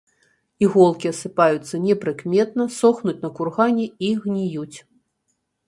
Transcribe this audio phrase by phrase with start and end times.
[0.67, 4.77] Іголкі асыпаюцца непрыкметна, сохнуць на кургане і гніюць.